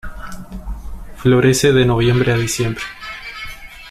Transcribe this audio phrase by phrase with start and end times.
[1.17, 2.83] Florece de noviembre a diciembre.